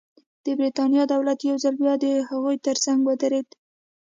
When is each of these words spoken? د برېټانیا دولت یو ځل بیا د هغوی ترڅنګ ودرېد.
د 0.43 0.45
برېټانیا 0.59 1.03
دولت 1.13 1.39
یو 1.49 1.55
ځل 1.63 1.75
بیا 1.81 1.93
د 2.03 2.05
هغوی 2.29 2.57
ترڅنګ 2.65 2.99
ودرېد. 3.03 3.47